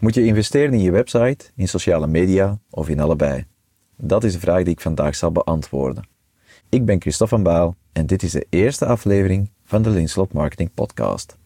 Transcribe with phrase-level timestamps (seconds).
[0.00, 3.46] Moet je investeren in je website, in sociale media of in allebei?
[3.96, 6.08] Dat is de vraag die ik vandaag zal beantwoorden.
[6.68, 10.74] Ik ben Christophe van Baal en dit is de eerste aflevering van de Linslot Marketing
[10.74, 11.36] Podcast.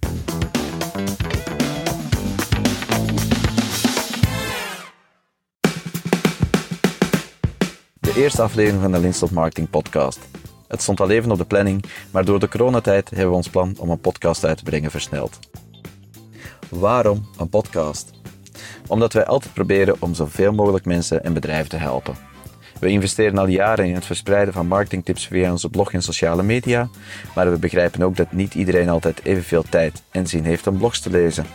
[8.00, 10.18] De eerste aflevering van de Linslot Marketing Podcast.
[10.68, 13.74] Het stond al even op de planning, maar door de coronatijd hebben we ons plan
[13.78, 15.38] om een podcast uit te brengen versneld.
[16.68, 18.22] Waarom een podcast?
[18.86, 22.14] Omdat wij altijd proberen om zoveel mogelijk mensen en bedrijven te helpen.
[22.80, 26.88] We investeren al jaren in het verspreiden van marketingtips via onze blog en sociale media,
[27.34, 31.00] maar we begrijpen ook dat niet iedereen altijd evenveel tijd en zin heeft om blogs
[31.00, 31.46] te lezen.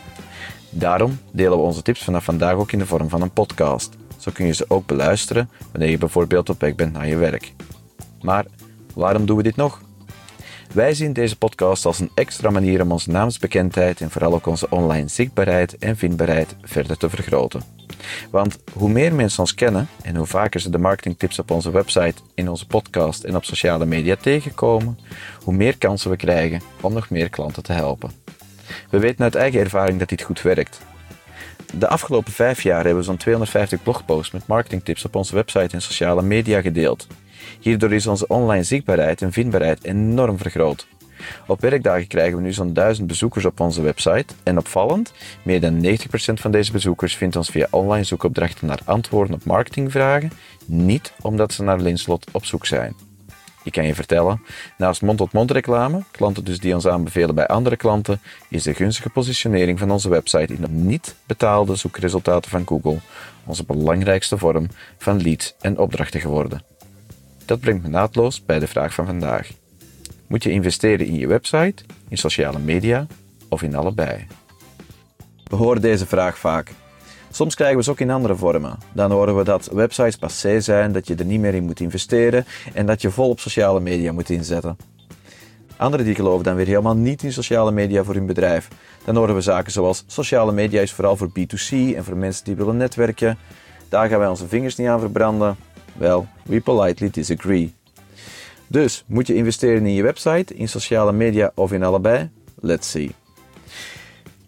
[0.69, 3.95] Daarom delen we onze tips vanaf vandaag ook in de vorm van een podcast.
[4.17, 7.53] Zo kun je ze ook beluisteren wanneer je bijvoorbeeld op weg bent naar je werk.
[8.21, 8.45] Maar
[8.93, 9.81] waarom doen we dit nog?
[10.73, 14.69] Wij zien deze podcast als een extra manier om onze naamsbekendheid en vooral ook onze
[14.69, 17.61] online zichtbaarheid en vindbaarheid verder te vergroten.
[18.31, 22.21] Want hoe meer mensen ons kennen en hoe vaker ze de marketingtips op onze website,
[22.33, 24.99] in onze podcast en op sociale media tegenkomen,
[25.44, 28.11] hoe meer kansen we krijgen om nog meer klanten te helpen.
[28.89, 30.81] We weten uit eigen ervaring dat dit goed werkt.
[31.73, 35.81] De afgelopen vijf jaar hebben we zo'n 250 blogposts met marketingtips op onze website en
[35.81, 37.07] sociale media gedeeld.
[37.59, 40.87] Hierdoor is onze online zichtbaarheid en vindbaarheid enorm vergroot.
[41.47, 45.85] Op werkdagen krijgen we nu zo'n 1000 bezoekers op onze website en opvallend, meer dan
[45.85, 45.97] 90%
[46.33, 50.31] van deze bezoekers vindt ons via online zoekopdrachten naar antwoorden op marketingvragen,
[50.65, 52.95] niet omdat ze naar Linslot op zoek zijn.
[53.63, 54.41] Ik kan je vertellen,
[54.77, 59.79] naast mond-tot-mond reclame, klanten dus die ons aanbevelen bij andere klanten, is de gunstige positionering
[59.79, 62.97] van onze website in de niet betaalde zoekresultaten van Google
[63.45, 64.67] onze belangrijkste vorm
[64.97, 66.61] van leads en opdrachten geworden.
[67.50, 69.52] Dat brengt me naadloos bij de vraag van vandaag.
[70.28, 73.08] Moet je investeren in je website, in sociale media
[73.47, 74.28] of in allebei?
[75.44, 76.72] We horen deze vraag vaak.
[77.31, 78.78] Soms krijgen we ze ook in andere vormen.
[78.94, 82.45] Dan horen we dat websites passé zijn, dat je er niet meer in moet investeren
[82.73, 84.78] en dat je vol op sociale media moet inzetten.
[85.78, 88.68] Anderen die geloven dan weer helemaal niet in sociale media voor hun bedrijf.
[89.06, 92.56] Dan horen we zaken zoals sociale media is vooral voor B2C en voor mensen die
[92.56, 93.38] willen netwerken.
[93.90, 95.57] Daar gaan wij onze vingers niet aan verbranden.
[95.99, 97.73] Wel, we politely disagree.
[98.67, 102.29] Dus moet je investeren in je website, in sociale media of in allebei?
[102.61, 103.11] Let's see.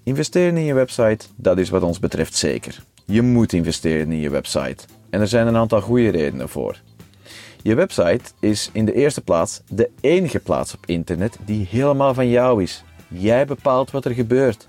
[0.04, 2.84] Investeren in je website, dat is wat ons betreft zeker.
[3.06, 4.86] Je moet investeren in je website.
[5.10, 6.78] En er zijn een aantal goede redenen voor.
[7.62, 12.30] Je website is in de eerste plaats de enige plaats op internet die helemaal van
[12.30, 12.84] jou is.
[13.08, 14.68] Jij bepaalt wat er gebeurt.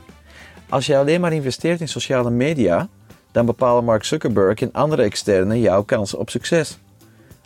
[0.69, 2.89] Als je alleen maar investeert in sociale media,
[3.33, 6.79] dan bepalen Mark Zuckerberg en andere externen jouw kansen op succes.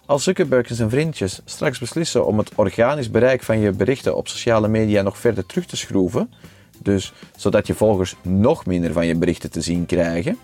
[0.06, 4.28] Als Zuckerberg en zijn vriendjes straks beslissen om het organisch bereik van je berichten op
[4.28, 6.32] sociale media nog verder terug te schroeven,
[6.78, 10.38] dus zodat je volgers nog minder van je berichten te zien krijgen,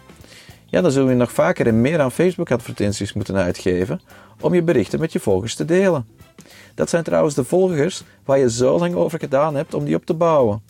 [0.66, 4.00] ja, dan zul je nog vaker en meer aan Facebook-advertenties moeten uitgeven
[4.40, 6.06] om je berichten met je volgers te delen.
[6.74, 10.04] Dat zijn trouwens de volgers waar je zo lang over gedaan hebt om die op
[10.04, 10.62] te bouwen.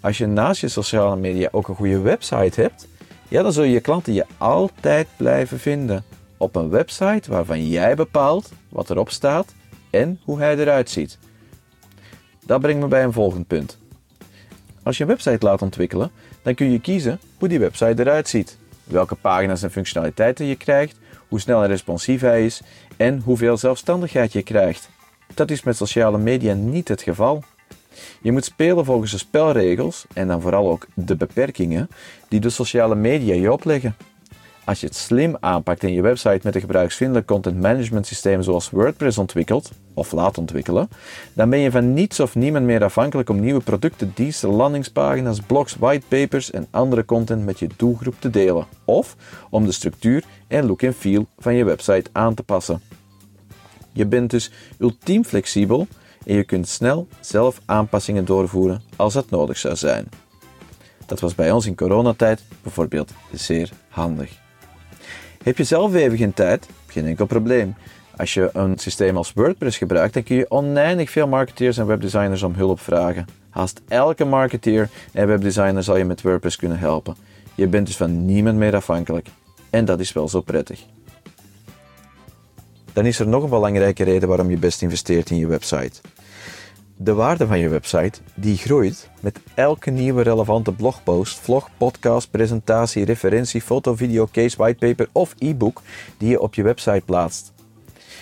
[0.00, 2.88] Als je naast je sociale media ook een goede website hebt,
[3.34, 6.04] ja, dan zul je klanten je altijd blijven vinden
[6.36, 9.54] op een website waarvan jij bepaalt wat erop staat
[9.90, 11.18] en hoe hij eruit ziet.
[12.46, 13.78] Dat brengt me bij een volgend punt.
[14.82, 16.10] Als je een website laat ontwikkelen,
[16.42, 20.98] dan kun je kiezen hoe die website eruit ziet, welke pagina's en functionaliteiten je krijgt,
[21.28, 22.60] hoe snel en responsief hij is
[22.96, 24.88] en hoeveel zelfstandigheid je krijgt.
[25.34, 27.42] Dat is met sociale media niet het geval.
[28.22, 31.88] Je moet spelen volgens de spelregels en dan vooral ook de beperkingen
[32.28, 33.96] die de sociale media je opleggen.
[34.64, 38.70] Als je het slim aanpakt en je website met een gebruiksvriendelijk content management systeem zoals
[38.70, 40.88] WordPress ontwikkelt of laat ontwikkelen,
[41.32, 45.76] dan ben je van niets of niemand meer afhankelijk om nieuwe producten, diensten, landingspagina's, blogs,
[45.76, 49.16] whitepapers en andere content met je doelgroep te delen of
[49.50, 52.80] om de structuur en look en feel van je website aan te passen.
[53.92, 55.86] Je bent dus ultiem flexibel
[56.26, 60.08] en je kunt snel zelf aanpassingen doorvoeren als dat nodig zou zijn.
[61.06, 64.42] Dat was bij ons in coronatijd bijvoorbeeld zeer handig.
[65.42, 66.68] Heb je zelf even geen tijd?
[66.86, 67.74] Geen enkel probleem.
[68.16, 72.42] Als je een systeem als WordPress gebruikt, dan kun je oneindig veel marketeers en webdesigners
[72.42, 73.26] om hulp vragen.
[73.50, 77.16] Haast elke marketeer en webdesigner zal je met WordPress kunnen helpen.
[77.54, 79.28] Je bent dus van niemand meer afhankelijk.
[79.70, 80.84] En dat is wel zo prettig.
[82.94, 86.00] Dan is er nog een belangrijke reden waarom je best investeert in je website.
[86.96, 93.04] De waarde van je website die groeit met elke nieuwe relevante blogpost, vlog, podcast, presentatie,
[93.04, 95.82] referentie, foto, video, case, whitepaper of e-book
[96.18, 97.52] die je op je website plaatst.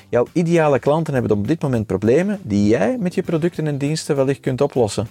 [0.09, 4.17] Jouw ideale klanten hebben op dit moment problemen die jij met je producten en diensten
[4.17, 5.07] wellicht kunt oplossen.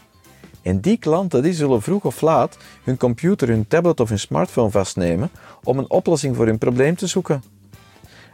[0.61, 4.69] En die klanten die zullen vroeg of laat hun computer, hun tablet of hun smartphone
[4.69, 5.29] vastnemen
[5.63, 7.43] om een oplossing voor hun probleem te zoeken.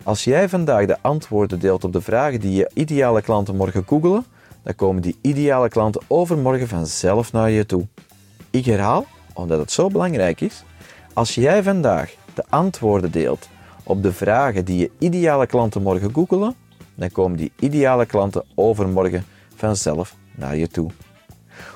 [0.08, 4.26] Als jij vandaag de antwoorden deelt op de vragen die je ideale klanten morgen googelen,
[4.64, 7.88] dan komen die ideale klanten overmorgen vanzelf naar je toe.
[8.50, 10.64] Ik herhaal, omdat het zo belangrijk is,
[11.14, 13.50] als jij vandaag de antwoorden deelt
[13.84, 16.56] op de vragen die je ideale klanten morgen googelen,
[16.96, 19.26] dan komen die ideale klanten overmorgen
[19.56, 20.92] vanzelf naar je toe.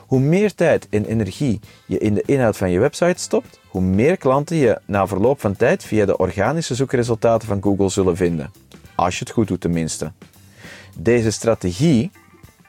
[0.08, 4.18] Hoe meer tijd en energie je in de inhoud van je website stopt, hoe meer
[4.18, 8.52] klanten je na verloop van tijd via de organische zoekresultaten van Google zullen vinden.
[8.96, 10.12] Als je het goed doet tenminste.
[10.98, 12.12] Deze strategie,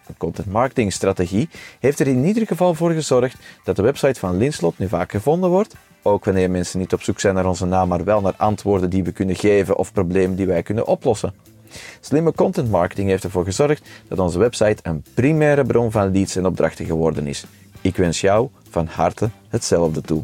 [0.06, 1.48] een content marketing strategie,
[1.80, 5.50] heeft er in ieder geval voor gezorgd dat de website van Linslot nu vaak gevonden
[5.50, 8.90] wordt, ook wanneer mensen niet op zoek zijn naar onze naam, maar wel naar antwoorden
[8.90, 11.34] die we kunnen geven of problemen die wij kunnen oplossen.
[12.00, 16.46] Slimme content marketing heeft ervoor gezorgd dat onze website een primaire bron van leads en
[16.46, 17.44] opdrachten geworden is.
[17.80, 20.22] Ik wens jou van harte hetzelfde toe.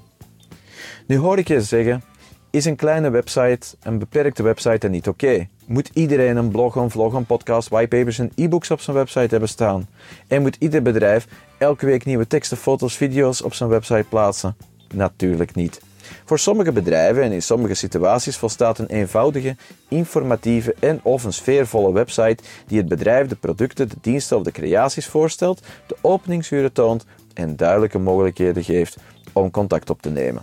[1.07, 2.03] Nu hoor ik je zeggen,
[2.51, 5.49] is een kleine website, een beperkte website en niet oké?
[5.67, 9.49] Moet iedereen een blog, een vlog, een podcast, whitepapers en e-books op zijn website hebben
[9.49, 9.89] staan?
[10.27, 11.27] En moet ieder bedrijf
[11.59, 14.57] elke week nieuwe teksten, foto's, video's op zijn website plaatsen?
[14.95, 15.81] Natuurlijk niet.
[16.25, 19.57] Voor sommige bedrijven en in sommige situaties volstaat een eenvoudige,
[19.89, 24.53] informatieve en of een sfeervolle website die het bedrijf de producten, de diensten of de
[24.53, 28.97] creaties voorstelt, de openingsuren toont en duidelijke mogelijkheden geeft
[29.33, 30.43] om contact op te nemen.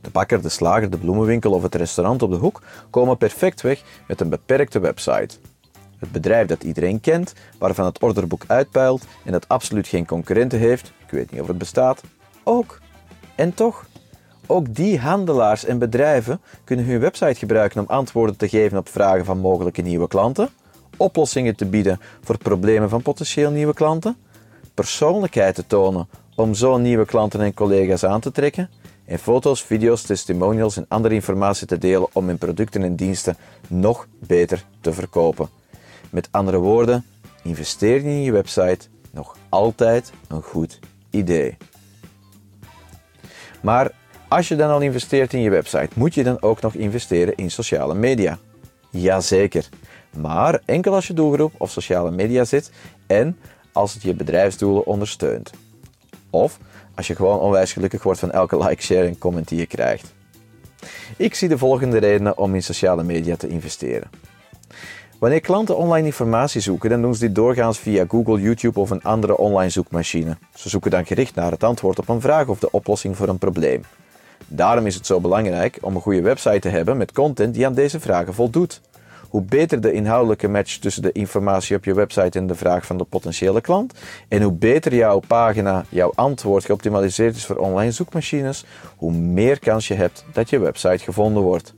[0.00, 3.82] De bakker, de slager, de bloemenwinkel of het restaurant op de hoek komen perfect weg
[4.06, 5.36] met een beperkte website.
[5.98, 10.92] Het bedrijf dat iedereen kent, waarvan het orderboek uitpuilt en dat absoluut geen concurrenten heeft,
[11.04, 12.02] ik weet niet of het bestaat,
[12.42, 12.80] ook.
[13.34, 13.86] En toch,
[14.46, 19.24] ook die handelaars en bedrijven kunnen hun website gebruiken om antwoorden te geven op vragen
[19.24, 20.48] van mogelijke nieuwe klanten,
[20.96, 24.16] oplossingen te bieden voor problemen van potentieel nieuwe klanten,
[24.74, 28.70] persoonlijkheid te tonen om zo nieuwe klanten en collega's aan te trekken,
[29.04, 33.36] en foto's, video's, testimonials en andere informatie te delen om hun producten en diensten
[33.68, 35.48] nog beter te verkopen.
[36.10, 37.04] Met andere woorden,
[37.42, 40.78] investeren in je website nog altijd een goed
[41.10, 41.56] idee.
[43.60, 43.92] Maar
[44.34, 47.50] als je dan al investeert in je website, moet je dan ook nog investeren in
[47.50, 48.38] sociale media?
[48.90, 49.68] Jazeker.
[50.16, 52.70] Maar enkel als je doelgroep of sociale media zit
[53.06, 53.38] en
[53.72, 55.50] als het je bedrijfsdoelen ondersteunt.
[56.30, 56.58] Of
[56.94, 60.14] als je gewoon onwijs gelukkig wordt van elke like, share en comment die je krijgt.
[61.16, 64.10] Ik zie de volgende redenen om in sociale media te investeren.
[65.18, 69.02] Wanneer klanten online informatie zoeken, dan doen ze dit doorgaans via Google, YouTube of een
[69.02, 70.36] andere online zoekmachine.
[70.54, 73.38] Ze zoeken dan gericht naar het antwoord op een vraag of de oplossing voor een
[73.38, 73.82] probleem.
[74.46, 77.74] Daarom is het zo belangrijk om een goede website te hebben met content die aan
[77.74, 78.80] deze vragen voldoet.
[79.28, 82.98] Hoe beter de inhoudelijke match tussen de informatie op je website en de vraag van
[82.98, 83.94] de potentiële klant,
[84.28, 88.64] en hoe beter jouw pagina, jouw antwoord geoptimaliseerd is voor online zoekmachines,
[88.96, 91.74] hoe meer kans je hebt dat je website gevonden wordt.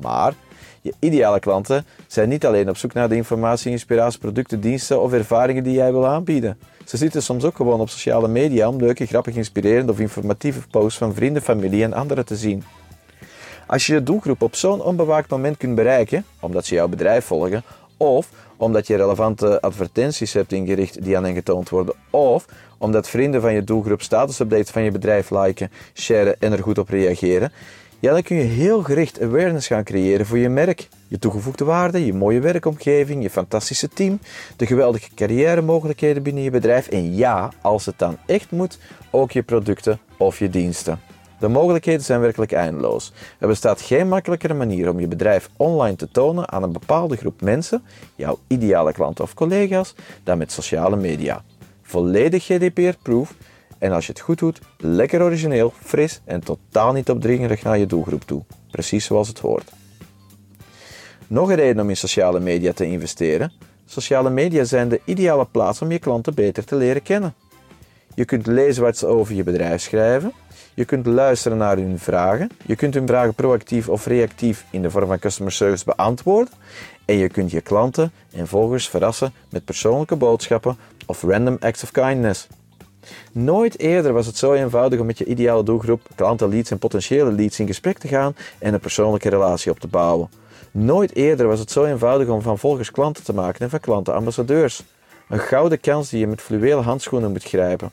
[0.00, 0.32] Maar
[0.80, 5.12] je ideale klanten zijn niet alleen op zoek naar de informatie, inspiratie, producten, diensten of
[5.12, 6.58] ervaringen die jij wil aanbieden.
[6.84, 10.98] Ze zitten soms ook gewoon op sociale media om leuke, grappig, inspirerende of informatieve posts
[10.98, 12.64] van vrienden, familie en anderen te zien.
[13.66, 17.62] Als je je doelgroep op zo'n onbewaakt moment kunt bereiken, omdat ze jouw bedrijf volgen,
[17.96, 22.46] of omdat je relevante advertenties hebt ingericht die aan hen getoond worden, of
[22.78, 26.88] omdat vrienden van je doelgroep statusupdates van je bedrijf liken, sharen en er goed op
[26.88, 27.52] reageren,
[28.02, 30.88] ja, dan kun je heel gericht awareness gaan creëren voor je merk.
[31.08, 34.18] Je toegevoegde waarde, je mooie werkomgeving, je fantastische team,
[34.56, 38.78] de geweldige carrière mogelijkheden binnen je bedrijf en ja, als het dan echt moet,
[39.10, 41.00] ook je producten of je diensten.
[41.38, 43.12] De mogelijkheden zijn werkelijk eindeloos.
[43.38, 47.40] Er bestaat geen makkelijkere manier om je bedrijf online te tonen aan een bepaalde groep
[47.40, 47.82] mensen,
[48.14, 51.42] jouw ideale klanten of collega's, dan met sociale media.
[51.82, 53.34] Volledig GDPR-proof
[53.82, 57.86] en als je het goed doet, lekker origineel, fris en totaal niet opdringerig naar je
[57.86, 58.42] doelgroep toe.
[58.70, 59.72] Precies zoals het hoort.
[61.26, 63.52] Nog een reden om in sociale media te investeren.
[63.86, 67.34] Sociale media zijn de ideale plaats om je klanten beter te leren kennen.
[68.14, 70.32] Je kunt lezen wat ze over je bedrijf schrijven.
[70.74, 72.50] Je kunt luisteren naar hun vragen.
[72.66, 76.54] Je kunt hun vragen proactief of reactief in de vorm van customer service beantwoorden.
[77.04, 81.90] En je kunt je klanten en volgers verrassen met persoonlijke boodschappen of random acts of
[81.90, 82.48] kindness.
[83.32, 87.32] Nooit eerder was het zo eenvoudig om met je ideale doelgroep, klanten, leads en potentiële
[87.32, 90.28] leads in gesprek te gaan en een persoonlijke relatie op te bouwen.
[90.70, 94.14] Nooit eerder was het zo eenvoudig om van volgers klanten te maken en van klanten
[94.14, 94.82] ambassadeurs.
[95.28, 97.90] Een gouden kans die je met fluwelen handschoenen moet grijpen.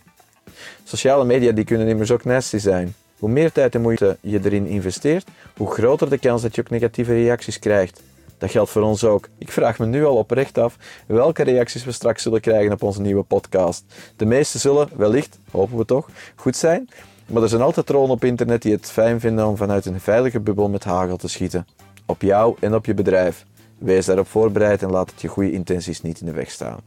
[0.84, 2.96] Sociale media die kunnen immers ook nasty zijn.
[3.20, 6.70] Hoe meer tijd en moeite je erin investeert, hoe groter de kans dat je ook
[6.70, 8.02] negatieve reacties krijgt.
[8.40, 9.30] Dat geldt voor ons ook.
[9.38, 10.78] Ik vraag me nu al oprecht af
[11.08, 13.84] welke reacties we straks zullen krijgen op onze nieuwe podcast.
[14.16, 16.90] De meeste zullen wellicht, hopen we toch, goed zijn.
[17.26, 20.40] Maar er zijn altijd trollen op internet die het fijn vinden om vanuit een veilige
[20.40, 21.68] bubbel met hagel te schieten.
[22.06, 23.46] Op jou en op je bedrijf.
[23.78, 26.80] Wees daarop voorbereid en laat het je goede intenties niet in de weg staan.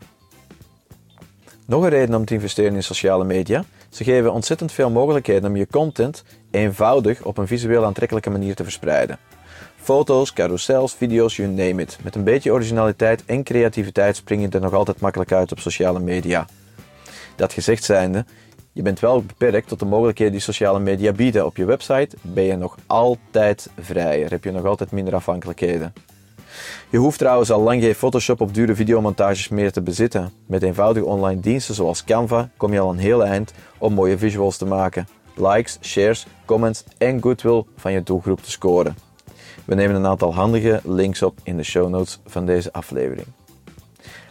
[1.66, 3.64] Nog een reden om te investeren in sociale media.
[3.88, 8.62] Ze geven ontzettend veel mogelijkheden om je content eenvoudig op een visueel aantrekkelijke manier te
[8.62, 9.18] verspreiden.
[9.82, 11.98] Foto's, carousels, video's, you name it.
[12.02, 16.00] Met een beetje originaliteit en creativiteit spring je er nog altijd makkelijk uit op sociale
[16.00, 16.46] media.
[17.36, 18.24] Dat gezegd zijnde,
[18.72, 21.46] je bent wel beperkt tot de mogelijkheden die sociale media bieden.
[21.46, 25.92] Op je website ben je nog altijd vrijer, heb je nog altijd minder afhankelijkheden.
[26.90, 30.32] Je hoeft trouwens al lang geen Photoshop of dure videomontages meer te bezitten.
[30.46, 34.56] Met eenvoudige online diensten zoals Canva kom je al een heel eind om mooie visuals
[34.56, 35.08] te maken.
[35.34, 39.11] Likes, shares, comments en goodwill van je doelgroep te scoren.
[39.64, 43.26] We nemen een aantal handige links op in de show notes van deze aflevering.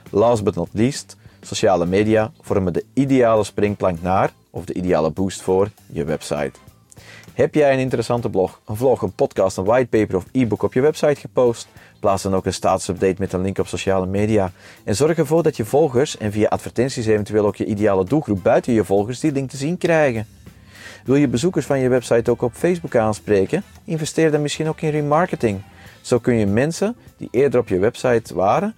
[0.10, 5.42] Last but not least, sociale media vormen de ideale springplank naar, of de ideale boost
[5.42, 6.52] voor, je website.
[7.34, 10.82] Heb jij een interessante blog, een vlog, een podcast, een whitepaper of e-book op je
[10.82, 11.68] website gepost?
[12.00, 14.52] Plaats dan ook een statusupdate met een link op sociale media.
[14.84, 18.74] En zorg ervoor dat je volgers en via advertenties eventueel ook je ideale doelgroep buiten
[18.74, 20.28] je volgers die link te zien krijgen.
[21.03, 23.63] Wil je bezoekers van je website ook op Facebook aanspreken?
[23.84, 25.62] Investeer dan misschien ook in remarketing.
[26.01, 28.75] Zo kun je mensen die eerder op je website waren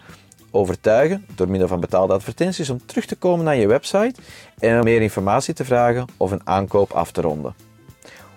[0.51, 4.13] overtuigen door middel van betaalde advertenties om terug te komen naar je website
[4.59, 7.55] en om meer informatie te vragen of een aankoop af te ronden.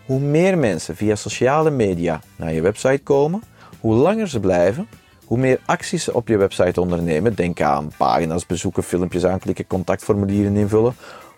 [0.07, 3.43] Hoe meer mensen via sociale media naar je website komen,
[3.81, 4.89] hoe langer ze blijven,
[5.25, 10.57] hoe meer acties ze op je website ondernemen, denk aan pagina's bezoeken, filmpjes aanklikken, contactformulieren
[10.57, 10.95] invullen,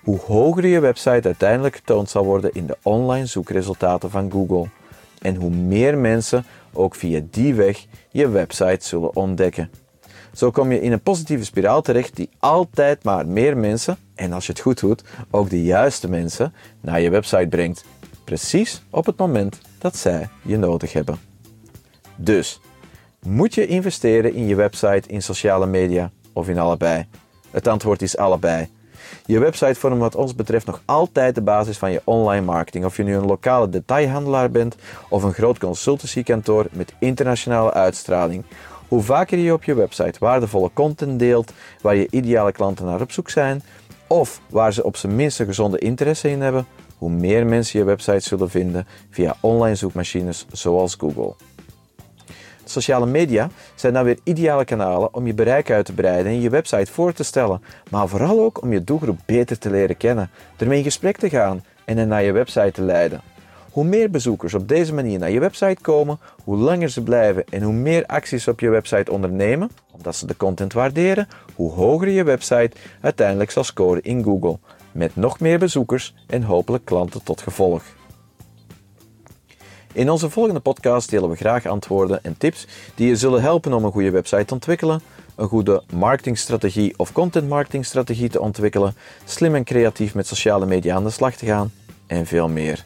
[0.09, 4.69] hoe hoger je website uiteindelijk getoond zal worden in de online zoekresultaten van Google.
[5.19, 9.71] En hoe meer mensen ook via die weg je website zullen ontdekken.
[10.33, 14.47] Zo kom je in een positieve spiraal terecht die altijd maar meer mensen, en als
[14.47, 17.85] je het goed doet, ook de juiste mensen, naar je website brengt.
[18.25, 21.19] Precies op het moment dat zij je nodig hebben.
[22.17, 22.61] Dus,
[23.23, 27.07] moet je investeren in je website, in sociale media of in allebei?
[27.51, 28.69] Het antwoord is allebei.
[29.27, 32.85] Je website vormt wat ons betreft nog altijd de basis van je online marketing.
[32.85, 34.77] Of je nu een lokale detailhandelaar bent
[35.09, 38.45] of een groot consultancykantoor met internationale uitstraling.
[38.89, 43.13] Hoe vaker je op je website waardevolle content deelt waar je ideale klanten naar op
[43.13, 43.63] zoek zijn,
[44.07, 46.67] of waar ze op zijn minst een gezonde interesse in hebben,
[46.99, 51.35] hoe meer mensen je website zullen vinden via online zoekmachines zoals Google.
[52.71, 56.51] Sociale media zijn dan weer ideale kanalen om je bereik uit te breiden en je
[56.51, 60.79] website voor te stellen, maar vooral ook om je doelgroep beter te leren kennen, ermee
[60.79, 63.21] in gesprek te gaan en naar je website te leiden.
[63.71, 67.63] Hoe meer bezoekers op deze manier naar je website komen, hoe langer ze blijven en
[67.63, 72.23] hoe meer acties op je website ondernemen, omdat ze de content waarderen, hoe hoger je
[72.23, 74.59] website uiteindelijk zal scoren in Google,
[74.93, 77.83] met nog meer bezoekers en hopelijk klanten tot gevolg.
[79.99, 83.85] In onze volgende podcast delen we graag antwoorden en tips die je zullen helpen om
[83.85, 85.01] een goede website te ontwikkelen,
[85.37, 91.05] een goede marketingstrategie of content marketingstrategie te ontwikkelen, slim en creatief met sociale media aan
[91.05, 91.73] de slag te gaan
[92.07, 92.85] en veel meer.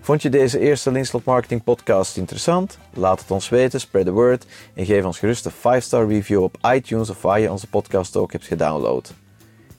[0.00, 2.78] Vond je deze eerste Linslot Marketing podcast interessant?
[2.94, 6.56] Laat het ons weten, spread the word en geef ons gerust een 5-star review op
[6.74, 9.14] iTunes of waar je onze podcast ook hebt gedownload.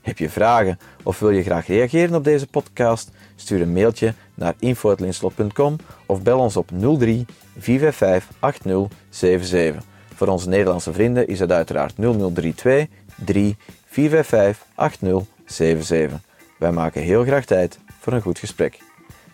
[0.02, 3.10] Heb je vragen of wil je graag reageren op deze podcast?
[3.36, 5.76] Stuur een mailtje naar info.linslot.com
[6.06, 7.26] of bel ons op 03
[7.58, 9.84] 455 8077.
[10.16, 12.88] Voor onze Nederlandse vrienden is het uiteraard 0032
[13.26, 16.20] 3 455 8077.
[16.58, 18.80] Wij maken heel graag tijd voor een goed gesprek.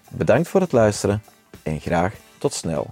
[0.09, 1.21] Bedankt voor het luisteren
[1.63, 2.89] en graag tot snel.